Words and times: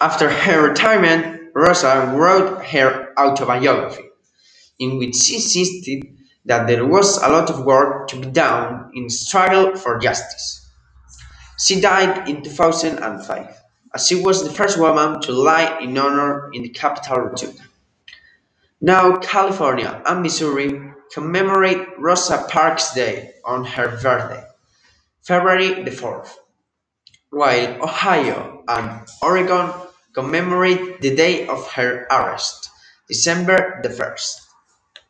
After 0.00 0.30
her 0.30 0.68
retirement, 0.68 1.50
Rosa 1.54 2.12
wrote 2.16 2.64
her 2.64 3.12
autobiography, 3.18 4.08
in 4.78 4.96
which 4.96 5.14
she 5.14 5.34
insisted 5.34 6.16
that 6.46 6.66
there 6.66 6.86
was 6.86 7.18
a 7.18 7.28
lot 7.28 7.50
of 7.50 7.66
work 7.66 8.08
to 8.08 8.16
be 8.16 8.28
done 8.28 8.90
in 8.94 9.04
the 9.04 9.10
struggle 9.10 9.76
for 9.76 9.98
justice. 9.98 10.70
She 11.58 11.82
died 11.82 12.26
in 12.26 12.42
two 12.42 12.48
thousand 12.48 13.00
and 13.00 13.22
five, 13.22 13.54
as 13.94 14.06
she 14.06 14.14
was 14.14 14.42
the 14.42 14.48
first 14.48 14.78
woman 14.78 15.20
to 15.20 15.32
lie 15.32 15.78
in 15.80 15.98
honor 15.98 16.50
in 16.54 16.62
the 16.62 16.70
Capitol 16.70 17.18
Rotunda. 17.18 17.62
Now 18.80 19.16
California 19.18 20.00
and 20.06 20.22
Missouri 20.22 20.80
commemorate 21.12 21.86
Rosa 21.98 22.46
Parks 22.48 22.94
Day 22.94 23.32
on 23.44 23.66
her 23.66 23.88
birthday, 24.00 24.44
February 25.22 25.82
the 25.82 25.90
4th, 25.90 26.36
while 27.28 27.82
Ohio 27.82 28.64
and 28.66 29.06
Oregon 29.20 29.70
commemorate 30.14 31.00
the 31.00 31.14
day 31.14 31.46
of 31.46 31.72
her 31.72 32.06
arrest, 32.10 32.70
December 33.08 33.80
the 33.82 33.88
1st. 33.88 34.49